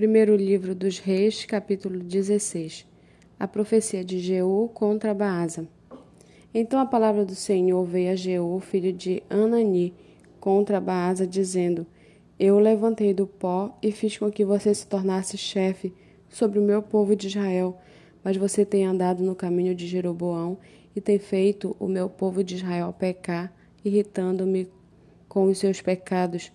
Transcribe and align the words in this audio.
Primeiro 0.00 0.34
livro 0.34 0.74
dos 0.74 0.98
Reis, 0.98 1.44
capítulo 1.44 1.98
16. 1.98 2.86
A 3.38 3.46
profecia 3.46 4.02
de 4.02 4.18
Jeú 4.18 4.70
contra 4.72 5.12
Baasa. 5.12 5.68
Então 6.54 6.80
a 6.80 6.86
palavra 6.86 7.22
do 7.22 7.34
Senhor 7.34 7.84
veio 7.84 8.12
a 8.12 8.16
Jeú, 8.16 8.58
filho 8.60 8.94
de 8.94 9.22
Anani, 9.28 9.92
contra 10.40 10.80
Baasa, 10.80 11.26
dizendo: 11.26 11.86
Eu 12.38 12.56
o 12.56 12.58
levantei 12.58 13.12
do 13.12 13.26
pó 13.26 13.76
e 13.82 13.92
fiz 13.92 14.16
com 14.16 14.30
que 14.30 14.42
você 14.42 14.72
se 14.74 14.86
tornasse 14.86 15.36
chefe 15.36 15.92
sobre 16.30 16.58
o 16.58 16.62
meu 16.62 16.80
povo 16.80 17.14
de 17.14 17.26
Israel, 17.26 17.76
mas 18.24 18.38
você 18.38 18.64
tem 18.64 18.86
andado 18.86 19.22
no 19.22 19.34
caminho 19.34 19.74
de 19.74 19.86
Jeroboão 19.86 20.56
e 20.96 21.00
tem 21.02 21.18
feito 21.18 21.76
o 21.78 21.86
meu 21.86 22.08
povo 22.08 22.42
de 22.42 22.54
Israel 22.54 22.94
pecar, 22.98 23.52
irritando-me 23.84 24.66
com 25.28 25.44
os 25.44 25.58
seus 25.58 25.82
pecados 25.82 26.50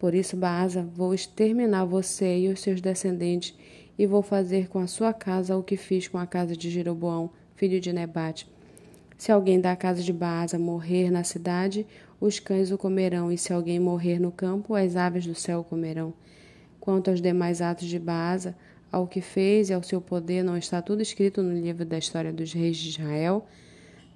por 0.00 0.14
isso, 0.14 0.34
Baasa, 0.34 0.82
vou 0.94 1.12
exterminar 1.12 1.84
você 1.84 2.38
e 2.38 2.48
os 2.48 2.60
seus 2.60 2.80
descendentes, 2.80 3.54
e 3.98 4.06
vou 4.06 4.22
fazer 4.22 4.66
com 4.66 4.78
a 4.78 4.86
sua 4.86 5.12
casa 5.12 5.54
o 5.58 5.62
que 5.62 5.76
fiz 5.76 6.08
com 6.08 6.16
a 6.16 6.26
casa 6.26 6.56
de 6.56 6.70
Jeroboão, 6.70 7.28
filho 7.54 7.78
de 7.78 7.92
Nebate. 7.92 8.50
Se 9.18 9.30
alguém 9.30 9.60
da 9.60 9.76
casa 9.76 10.02
de 10.02 10.10
Baasa 10.10 10.58
morrer 10.58 11.10
na 11.10 11.22
cidade, 11.22 11.86
os 12.18 12.40
cães 12.40 12.70
o 12.70 12.78
comerão, 12.78 13.30
e 13.30 13.36
se 13.36 13.52
alguém 13.52 13.78
morrer 13.78 14.18
no 14.18 14.32
campo, 14.32 14.74
as 14.74 14.96
aves 14.96 15.26
do 15.26 15.34
céu 15.34 15.60
o 15.60 15.64
comerão. 15.64 16.14
Quanto 16.80 17.10
aos 17.10 17.20
demais 17.20 17.60
atos 17.60 17.86
de 17.86 17.98
Baasa, 17.98 18.56
ao 18.90 19.06
que 19.06 19.20
fez 19.20 19.68
e 19.68 19.74
ao 19.74 19.82
seu 19.82 20.00
poder, 20.00 20.42
não 20.42 20.56
está 20.56 20.80
tudo 20.80 21.02
escrito 21.02 21.42
no 21.42 21.52
livro 21.52 21.84
da 21.84 21.98
história 21.98 22.32
dos 22.32 22.54
reis 22.54 22.78
de 22.78 22.88
Israel? 22.88 23.46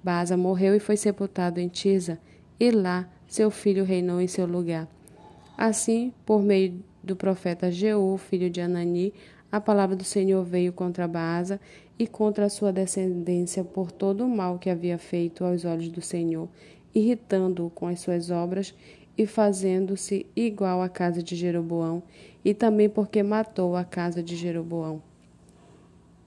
Baasa 0.03 0.35
morreu 0.35 0.73
e 0.73 0.79
foi 0.79 0.97
sepultado 0.97 1.59
em 1.59 1.67
Tisa, 1.67 2.17
e 2.59 2.71
lá 2.71 3.07
seu 3.27 3.51
filho 3.51 3.83
reinou 3.83 4.19
em 4.19 4.27
seu 4.27 4.47
lugar. 4.47 4.87
Assim, 5.57 6.13
por 6.25 6.41
meio 6.41 6.83
do 7.03 7.15
profeta 7.15 7.71
Jeú, 7.71 8.17
filho 8.17 8.49
de 8.49 8.59
Anani, 8.59 9.13
a 9.51 9.61
palavra 9.61 9.95
do 9.95 10.03
Senhor 10.03 10.43
veio 10.43 10.73
contra 10.73 11.07
Baasa 11.07 11.61
e 11.97 12.05
contra 12.05 12.45
a 12.45 12.49
sua 12.49 12.73
descendência 12.73 13.63
por 13.63 13.89
todo 13.91 14.25
o 14.25 14.29
mal 14.29 14.59
que 14.59 14.69
havia 14.69 14.97
feito 14.97 15.45
aos 15.45 15.63
olhos 15.63 15.87
do 15.87 16.01
Senhor, 16.01 16.49
irritando-o 16.93 17.69
com 17.69 17.87
as 17.87 18.01
suas 18.01 18.29
obras 18.29 18.73
e 19.17 19.25
fazendo-se 19.25 20.25
igual 20.35 20.81
à 20.81 20.89
casa 20.89 21.23
de 21.23 21.37
Jeroboão, 21.37 22.03
e 22.43 22.53
também 22.53 22.89
porque 22.89 23.23
matou 23.23 23.77
a 23.77 23.85
casa 23.85 24.21
de 24.21 24.35
Jeroboão. 24.35 25.01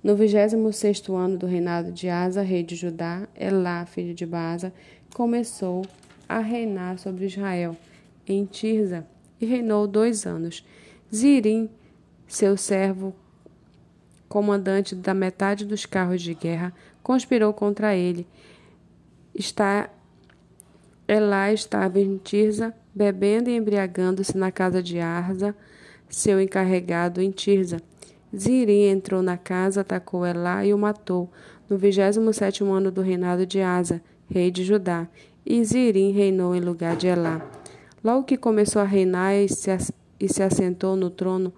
No 0.02 0.16
vigésimo 0.16 0.72
sexto 0.72 1.14
ano 1.14 1.36
do 1.36 1.46
reinado 1.46 1.92
de 1.92 2.08
Asa, 2.08 2.40
rei 2.40 2.62
de 2.62 2.76
Judá, 2.76 3.28
Elá, 3.38 3.84
filho 3.84 4.14
de 4.14 4.24
Baasa, 4.24 4.72
começou 5.14 5.84
a 6.26 6.38
reinar 6.38 6.98
sobre 6.98 7.26
Israel, 7.26 7.76
em 8.26 8.46
Tirza, 8.46 9.06
e 9.40 9.46
reinou 9.46 9.86
dois 9.86 10.26
anos. 10.26 10.64
Zirim, 11.14 11.70
seu 12.26 12.56
servo, 12.56 13.14
comandante 14.28 14.94
da 14.94 15.14
metade 15.14 15.64
dos 15.64 15.86
carros 15.86 16.20
de 16.20 16.34
guerra, 16.34 16.72
conspirou 17.02 17.52
contra 17.52 17.94
ele. 17.94 18.26
Está, 19.34 19.88
Elá 21.06 21.52
estava 21.52 21.98
em 21.98 22.18
Tirza, 22.18 22.74
bebendo 22.94 23.48
e 23.48 23.56
embriagando-se 23.56 24.36
na 24.36 24.52
casa 24.52 24.82
de 24.82 24.98
Arza, 24.98 25.54
seu 26.08 26.40
encarregado 26.40 27.22
em 27.22 27.30
Tirza. 27.30 27.80
Zirim 28.36 28.88
entrou 28.88 29.22
na 29.22 29.38
casa, 29.38 29.80
atacou 29.80 30.26
Elá 30.26 30.64
e 30.66 30.74
o 30.74 30.78
matou, 30.78 31.30
no 31.68 31.78
vigésimo 31.78 32.32
sétimo 32.32 32.72
ano 32.72 32.90
do 32.90 33.00
reinado 33.00 33.46
de 33.46 33.60
Asa, 33.60 34.02
rei 34.28 34.50
de 34.50 34.64
Judá, 34.64 35.08
e 35.44 35.64
Zirim 35.64 36.12
reinou 36.12 36.54
em 36.54 36.60
lugar 36.60 36.96
de 36.96 37.06
Elá. 37.06 37.57
Logo 38.08 38.24
que 38.24 38.38
começou 38.38 38.80
a 38.80 38.86
reinar 38.86 39.34
e 39.34 39.50
se, 39.50 39.68
se 40.28 40.42
assentou 40.42 40.96
no 40.96 41.10
trono, 41.10 41.52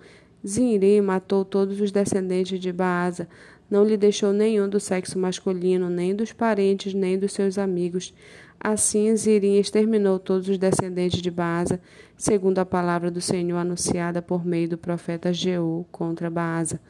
Zinri 0.45 1.01
matou 1.01 1.45
todos 1.45 1.81
os 1.81 1.93
descendentes 1.93 2.59
de 2.59 2.73
Baasa, 2.73 3.29
não 3.71 3.85
lhe 3.85 3.97
deixou 3.97 4.33
nenhum 4.33 4.69
do 4.69 4.81
sexo 4.81 5.17
masculino, 5.17 5.89
nem 5.89 6.13
dos 6.13 6.33
parentes, 6.33 6.93
nem 6.93 7.17
dos 7.17 7.33
seus 7.35 7.57
amigos. 7.57 8.13
Assim, 8.59 9.15
Zirim 9.15 9.61
exterminou 9.61 10.19
todos 10.19 10.49
os 10.49 10.59
descendentes 10.59 11.23
de 11.23 11.31
Baasa, 11.31 11.81
segundo 12.17 12.59
a 12.59 12.67
palavra 12.67 13.13
do 13.13 13.21
Senhor 13.21 13.57
anunciada 13.57 14.21
por 14.21 14.45
meio 14.45 14.71
do 14.71 14.77
profeta 14.77 15.33
Jeú 15.33 15.87
contra 15.93 16.29
Baasa, 16.29 16.81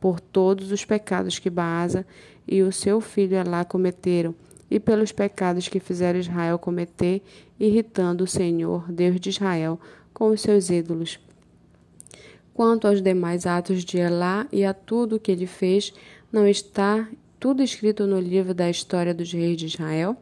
por 0.00 0.20
todos 0.20 0.72
os 0.72 0.86
pecados 0.86 1.38
que 1.38 1.50
Baasa 1.50 2.06
e 2.48 2.62
o 2.62 2.72
seu 2.72 2.98
filho 2.98 3.36
Elá 3.36 3.62
cometeram 3.62 4.34
e 4.72 4.80
pelos 4.80 5.12
pecados 5.12 5.68
que 5.68 5.78
fizeram 5.78 6.18
Israel 6.18 6.58
cometer, 6.58 7.20
irritando 7.60 8.24
o 8.24 8.26
Senhor, 8.26 8.90
Deus 8.90 9.20
de 9.20 9.28
Israel, 9.28 9.78
com 10.14 10.30
os 10.30 10.40
seus 10.40 10.70
ídolos. 10.70 11.20
Quanto 12.54 12.88
aos 12.88 13.02
demais 13.02 13.44
atos 13.44 13.84
de 13.84 13.98
Elá 13.98 14.48
e 14.50 14.64
a 14.64 14.72
tudo 14.72 15.16
o 15.16 15.20
que 15.20 15.30
ele 15.30 15.46
fez, 15.46 15.92
não 16.32 16.48
está 16.48 17.06
tudo 17.38 17.62
escrito 17.62 18.06
no 18.06 18.18
livro 18.18 18.54
da 18.54 18.70
história 18.70 19.12
dos 19.12 19.30
reis 19.30 19.58
de 19.58 19.66
Israel? 19.66 20.16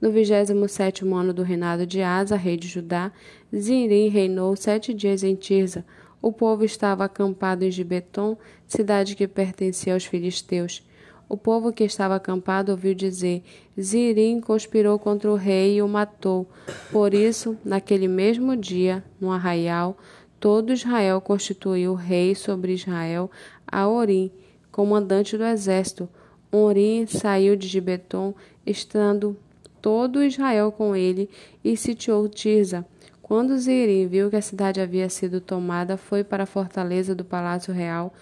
No 0.00 0.12
vigésimo 0.12 0.68
sétimo 0.68 1.16
ano 1.16 1.34
do 1.34 1.42
reinado 1.42 1.84
de 1.84 2.00
Asa, 2.00 2.36
rei 2.36 2.56
de 2.56 2.68
Judá, 2.68 3.10
Zinrim 3.52 4.08
reinou 4.08 4.54
sete 4.54 4.94
dias 4.94 5.24
em 5.24 5.34
Tirza. 5.34 5.84
O 6.22 6.30
povo 6.30 6.64
estava 6.64 7.04
acampado 7.04 7.64
em 7.64 7.72
Gibeton, 7.72 8.38
cidade 8.68 9.16
que 9.16 9.26
pertencia 9.26 9.94
aos 9.94 10.04
filisteus. 10.04 10.80
O 11.26 11.38
povo 11.38 11.72
que 11.72 11.84
estava 11.84 12.16
acampado 12.16 12.70
ouviu 12.70 12.94
dizer: 12.94 13.42
Zirim 13.80 14.40
conspirou 14.40 14.98
contra 14.98 15.30
o 15.30 15.36
rei 15.36 15.76
e 15.76 15.82
o 15.82 15.88
matou. 15.88 16.46
Por 16.92 17.14
isso, 17.14 17.56
naquele 17.64 18.06
mesmo 18.06 18.54
dia, 18.54 19.02
no 19.18 19.32
arraial, 19.32 19.96
todo 20.38 20.72
Israel 20.72 21.20
constituiu 21.20 21.94
rei 21.94 22.34
sobre 22.34 22.74
Israel 22.74 23.30
a 23.66 23.88
Orim, 23.88 24.30
comandante 24.70 25.36
do 25.38 25.44
exército. 25.44 26.08
Orim 26.52 27.06
saiu 27.06 27.56
de 27.56 27.66
Gibeton, 27.66 28.34
estando 28.66 29.36
todo 29.80 30.22
Israel 30.22 30.70
com 30.70 30.94
ele, 30.94 31.28
e 31.64 31.76
sitiou 31.76 32.28
Tirza. 32.28 32.84
Quando 33.22 33.56
Zirim 33.56 34.06
viu 34.06 34.28
que 34.28 34.36
a 34.36 34.42
cidade 34.42 34.80
havia 34.80 35.08
sido 35.08 35.40
tomada, 35.40 35.96
foi 35.96 36.22
para 36.22 36.42
a 36.42 36.46
fortaleza 36.46 37.14
do 37.14 37.24
palácio 37.24 37.72
real, 37.72 38.12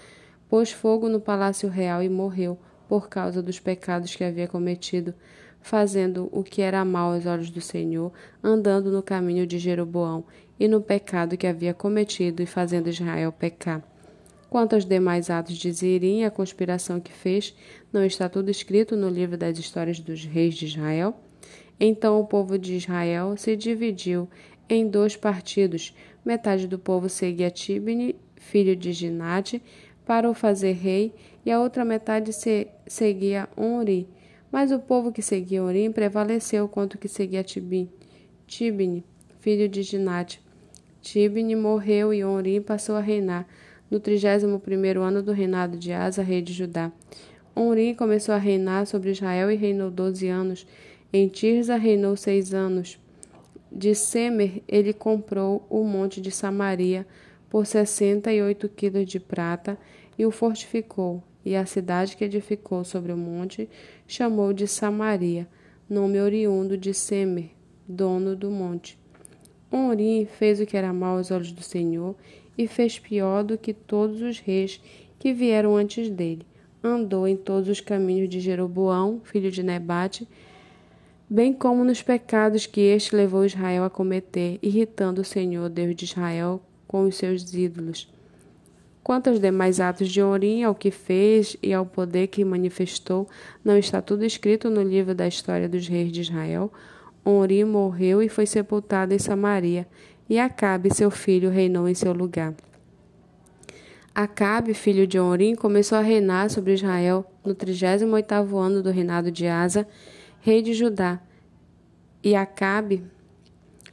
pôs 0.49 0.71
fogo 0.71 1.09
no 1.09 1.21
palácio 1.21 1.69
real 1.69 2.01
e 2.01 2.09
morreu 2.09 2.57
por 2.93 3.09
causa 3.09 3.43
dos 3.43 3.59
pecados 3.59 4.15
que 4.15 4.23
havia 4.23 4.47
cometido, 4.47 5.15
fazendo 5.63 6.29
o 6.31 6.45
que 6.45 6.61
era 6.61 6.85
mal 6.85 7.15
aos 7.15 7.25
olhos 7.25 7.49
do 7.49 7.59
Senhor, 7.59 8.13
andando 8.45 8.93
no 8.93 9.03
caminho 9.03 9.47
de 9.47 9.59
Jeroboão 9.59 10.27
e 10.61 10.69
no 10.69 10.79
pecado 10.79 11.35
que 11.39 11.47
havia 11.47 11.73
cometido 11.73 12.43
e 12.43 12.47
fazendo 12.47 12.91
Israel 12.91 13.33
pecar. 13.33 13.83
Quanto 14.51 14.75
aos 14.75 14.85
demais 14.85 15.31
atos 15.31 15.57
de 15.57 15.73
Zirim 15.73 16.21
e 16.21 16.25
a 16.27 16.31
conspiração 16.31 17.01
que 17.01 17.15
fez, 17.15 17.57
não 17.91 18.05
está 18.05 18.29
tudo 18.29 18.51
escrito 18.51 18.95
no 18.95 19.09
livro 19.09 19.39
das 19.39 19.59
histórias 19.59 19.99
dos 19.99 20.27
reis 20.27 20.55
de 20.55 20.67
Israel? 20.67 21.17
Então 21.81 22.21
o 22.21 22.27
povo 22.27 22.59
de 22.59 22.77
Israel 22.77 23.35
se 23.39 23.57
dividiu 23.57 24.29
em 24.69 24.87
dois 24.87 25.17
partidos. 25.17 25.97
Metade 26.23 26.69
do 26.69 26.79
povo 26.79 27.09
seguia 27.09 27.51
Tibni, 27.51 28.17
filho 28.37 28.77
de 28.77 28.93
Ginate, 28.93 29.63
para 30.07 30.29
o 30.29 30.35
fazer 30.35 30.73
rei, 30.73 31.15
e 31.45 31.51
a 31.51 31.61
outra 31.61 31.85
metade 31.85 32.33
se, 32.33 32.69
seguia 32.87 33.49
Onri. 33.57 34.09
Mas 34.51 34.71
o 34.71 34.79
povo 34.79 35.11
que 35.13 35.23
seguia 35.23 35.63
Onri 35.63 35.89
prevaleceu 35.91 36.69
contra 36.69 36.97
o 36.97 37.01
que 37.01 37.09
seguia 37.09 37.43
Tibni, 37.43 37.91
Tibni 38.47 39.05
filho 39.43 39.69
de 39.69 39.83
Ginate. 39.83 40.41
Tibni 41.01 41.57
morreu 41.57 42.15
e 42.15 42.25
Onri 42.25 42.61
passou 42.61 42.95
a 42.95 43.01
reinar 43.01 43.47
no 43.91 43.99
trigésimo 43.99 44.61
primeiro 44.61 45.03
ano 45.03 45.21
do 45.21 45.33
reinado 45.33 45.77
de 45.77 45.93
Asa, 45.93 46.23
rei 46.23 46.41
de 46.41 46.53
Judá. 46.53 46.93
Onri 47.55 47.95
começou 47.95 48.35
a 48.35 48.39
reinar 48.39 48.87
sobre 48.87 49.11
Israel 49.11 49.51
e 49.51 49.57
reinou 49.57 49.91
doze 49.91 50.29
anos. 50.29 50.65
Em 51.13 51.29
Tirza 51.29 51.77
reinou 51.77 52.17
seis 52.17 52.55
anos. 52.55 52.99
De 53.71 53.95
Semer 53.95 54.63
ele 54.69 54.93
comprou 54.93 55.67
o 55.69 55.83
monte 55.83 56.21
de 56.21 56.31
Samaria 56.31 57.05
por 57.53 57.67
sessenta 57.67 58.33
e 58.33 58.41
oito 58.41 58.67
quilos 58.67 59.07
de 59.07 59.21
prata 59.21 59.79
e 60.19 60.25
o 60.25 60.31
fortificou, 60.31 61.23
e 61.45 61.55
a 61.55 61.67
cidade 61.67 62.17
que 62.17 62.25
edificou 62.25 62.83
sobre 62.83 63.13
o 63.13 63.17
monte 63.17 63.69
chamou 64.07 64.55
de 64.55 64.67
Samaria, 64.67 65.47
nome 65.87 66.19
oriundo 66.19 66.79
de 66.79 66.95
Semer, 66.95 67.51
dono 67.87 68.35
do 68.35 68.51
monte. 68.51 68.99
Onri 69.71 70.27
fez 70.39 70.61
o 70.61 70.65
que 70.65 70.79
era 70.79 70.95
mal 70.95 71.19
aos 71.19 71.31
olhos 71.31 71.53
do 71.53 71.63
Senhor 71.63 72.17
e 72.57 72.67
fez 72.67 72.99
pior 72.99 73.45
do 73.45 73.59
que 73.59 73.75
todos 73.75 74.23
os 74.23 74.39
reis 74.39 74.81
que 75.19 75.35
vieram 75.35 75.77
antes 75.77 76.09
dele. 76.09 76.47
Andou 76.83 77.29
em 77.29 77.37
todos 77.37 77.69
os 77.69 77.83
caminhos 77.83 78.31
de 78.31 78.41
Jeroboão, 78.41 79.21
filho 79.25 79.51
de 79.51 79.63
Nebate, 79.63 80.27
bem 81.29 81.53
como 81.53 81.85
nos 81.85 82.01
pecados 82.01 82.65
que 82.65 82.81
este 82.81 83.15
levou 83.15 83.45
Israel 83.45 83.85
a 83.85 83.91
cometer, 83.91 84.59
irritando 84.63 85.21
o 85.21 85.25
Senhor, 85.25 85.69
Deus 85.69 85.95
de 85.95 86.07
Israel, 86.07 86.63
com 86.93 87.05
os 87.05 87.17
seus 87.17 87.55
ídolos. 87.55 88.07
Quanto 89.03 89.31
aos 89.31 89.41
demais 89.41 89.81
atos 89.81 90.11
de 90.11 90.23
Orim, 90.23 90.63
ao 90.63 90.75
que 90.75 90.91
fez 90.91 91.57
e 91.63 91.73
ao 91.73 91.87
poder 91.87 92.29
que 92.29 92.45
manifestou, 92.45 93.27
não 93.65 93.79
está 93.79 94.03
tudo 94.03 94.25
escrito 94.25 94.69
no 94.69 94.83
livro 94.83 95.15
da 95.15 95.27
história 95.27 95.69
dos 95.69 95.89
reis 95.89 96.13
de 96.13 96.21
Israel. 96.21 96.71
Orim 97.25 97.65
morreu 97.65 98.23
e 98.23 98.29
foi 98.29 98.45
sepultado 98.45 99.15
em 99.15 99.19
Samaria, 99.19 99.89
e 100.29 100.39
Acabe, 100.39 100.95
seu 100.95 101.11
filho, 101.11 101.51
reinou 101.51 101.89
em 101.89 101.95
seu 101.95 102.13
lugar. 102.13 102.55
Acabe, 104.15 104.75
filho 104.75 105.07
de 105.07 105.19
Orim, 105.19 105.55
começou 105.55 105.97
a 105.97 106.03
reinar 106.03 106.51
sobre 106.51 106.75
Israel 106.75 107.25
no 107.45 107.55
38º 107.55 108.57
ano 108.57 108.83
do 108.83 108.91
reinado 108.91 109.33
de 109.33 109.47
Asa, 109.47 109.89
rei 110.41 110.61
de 110.61 110.75
Judá. 110.75 111.21
E 112.23 112.37
Acabe, 112.37 113.03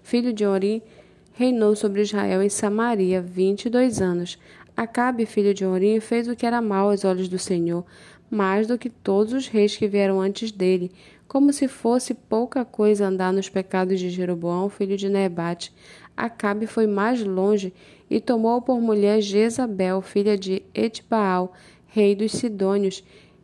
filho 0.03 0.33
de 0.33 0.45
Orim, 0.45 0.81
reinou 1.39 1.73
sobre 1.73 2.01
Israel 2.01 2.43
em 2.43 2.49
Samaria 2.49 3.21
vinte 3.21 3.63
e 3.63 3.69
dois 3.69 4.01
anos. 4.01 4.37
Acabe, 4.75 5.25
filho 5.25 5.53
de 5.53 5.65
Orim, 5.65 6.01
fez 6.01 6.27
o 6.27 6.35
que 6.35 6.45
era 6.45 6.61
mal 6.61 6.89
aos 6.89 7.05
olhos 7.05 7.29
do 7.29 7.39
Senhor, 7.39 7.85
mais 8.29 8.67
do 8.67 8.77
que 8.77 8.89
todos 8.89 9.31
os 9.31 9.47
reis 9.47 9.77
que 9.77 9.87
vieram 9.87 10.19
antes 10.19 10.51
dele, 10.51 10.91
como 11.29 11.53
se 11.53 11.69
fosse 11.69 12.13
pouca 12.13 12.65
coisa 12.65 13.07
andar 13.07 13.31
nos 13.31 13.47
pecados 13.47 14.01
de 14.01 14.09
Jeroboão, 14.09 14.67
filho 14.67 14.97
de 14.97 15.07
Nebate. 15.07 15.73
Acabe 16.15 16.67
foi 16.67 16.85
mais 16.85 17.23
longe 17.23 17.73
e 18.09 18.19
tomou 18.19 18.61
por 18.61 18.81
mulher 18.81 19.21
Jezabel, 19.21 20.01
filha 20.01 20.37
de 20.37 20.61
Etbaal, 20.75 21.53
rei 21.87 22.15
dos 22.15 22.33
Sidônios, 22.33 23.01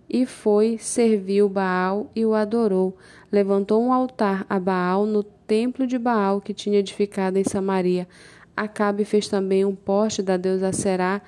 e 0.09 0.25
foi, 0.25 0.77
serviu 0.77 1.48
Baal 1.48 2.12
e 2.13 2.25
o 2.25 2.33
adorou. 2.33 2.98
Levantou 3.31 3.81
um 3.81 3.94
altar 3.94 4.45
a 4.50 4.59
Baal 4.59 5.06
no 5.06 5.24
templo 5.47 5.86
de 5.86 5.97
Baal 5.97 6.42
que 6.42 6.53
tinha 6.53 6.80
edificado 6.80 7.38
em 7.38 7.44
Samaria. 7.44 8.07
Acabe 8.56 9.03
fez 9.06 9.27
também 9.27 9.65
um 9.65 9.75
poste 9.75 10.21
da 10.21 10.38
deusa 10.38 10.71
Será, 10.71 11.21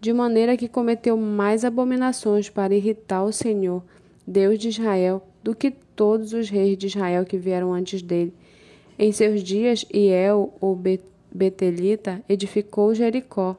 de 0.00 0.12
maneira 0.12 0.56
que 0.56 0.68
cometeu 0.68 1.16
mais 1.16 1.64
abominações 1.64 2.48
para 2.48 2.74
irritar 2.74 3.22
o 3.22 3.32
Senhor, 3.32 3.82
Deus 4.26 4.58
de 4.58 4.68
Israel, 4.68 5.22
do 5.42 5.54
que 5.54 5.70
todos 5.70 6.32
os 6.32 6.48
reis 6.48 6.78
de 6.78 6.86
Israel 6.86 7.24
que 7.24 7.36
vieram 7.36 7.72
antes 7.72 8.00
dele. 8.00 8.32
Em 8.98 9.12
seus 9.12 9.42
dias, 9.42 9.84
Iel, 9.92 10.54
o 10.60 10.76
Betelita, 11.32 12.22
edificou 12.28 12.94
Jericó. 12.94 13.56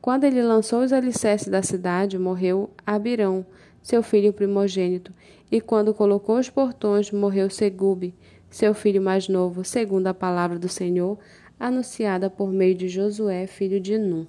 Quando 0.00 0.24
ele 0.24 0.42
lançou 0.42 0.82
os 0.82 0.92
alicerces 0.92 1.48
da 1.48 1.62
cidade, 1.62 2.18
morreu 2.18 2.70
Abirão, 2.86 3.46
seu 3.82 4.02
filho 4.02 4.32
primogênito, 4.32 5.12
e 5.50 5.60
quando 5.60 5.94
colocou 5.94 6.38
os 6.38 6.50
portões, 6.50 7.10
morreu 7.10 7.48
Segube, 7.50 8.14
seu 8.54 8.72
filho 8.72 9.02
mais 9.02 9.28
novo, 9.28 9.64
segundo 9.64 10.06
a 10.06 10.14
palavra 10.14 10.60
do 10.60 10.68
Senhor, 10.68 11.18
anunciada 11.58 12.30
por 12.30 12.52
meio 12.52 12.72
de 12.72 12.88
Josué, 12.88 13.48
filho 13.48 13.80
de 13.80 13.98
Nun. 13.98 14.26